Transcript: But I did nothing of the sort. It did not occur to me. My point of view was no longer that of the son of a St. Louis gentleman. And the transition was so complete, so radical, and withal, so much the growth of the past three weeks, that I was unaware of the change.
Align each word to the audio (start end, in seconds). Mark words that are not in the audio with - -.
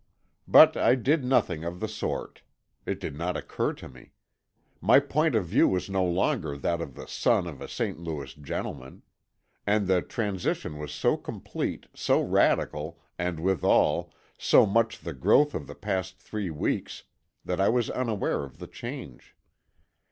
But 0.47 0.75
I 0.75 0.95
did 0.95 1.23
nothing 1.23 1.63
of 1.63 1.79
the 1.79 1.87
sort. 1.87 2.41
It 2.87 2.99
did 2.99 3.15
not 3.15 3.37
occur 3.37 3.73
to 3.73 3.87
me. 3.87 4.13
My 4.81 4.99
point 4.99 5.35
of 5.35 5.45
view 5.45 5.67
was 5.67 5.91
no 5.91 6.03
longer 6.03 6.57
that 6.57 6.81
of 6.81 6.95
the 6.95 7.05
son 7.05 7.45
of 7.45 7.61
a 7.61 7.67
St. 7.67 7.99
Louis 7.99 8.33
gentleman. 8.33 9.03
And 9.67 9.85
the 9.85 10.01
transition 10.01 10.79
was 10.79 10.91
so 10.91 11.17
complete, 11.17 11.85
so 11.93 12.19
radical, 12.19 12.99
and 13.19 13.39
withal, 13.39 14.11
so 14.39 14.65
much 14.65 14.97
the 15.01 15.13
growth 15.13 15.53
of 15.53 15.67
the 15.67 15.75
past 15.75 16.17
three 16.17 16.49
weeks, 16.49 17.03
that 17.45 17.61
I 17.61 17.69
was 17.69 17.91
unaware 17.91 18.43
of 18.43 18.57
the 18.57 18.65
change. 18.65 19.35